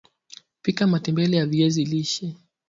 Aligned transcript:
Pika 0.61 0.87
matembele 0.87 1.37
ya 1.37 1.45
viazi 1.45 1.85
lishe 1.85 2.35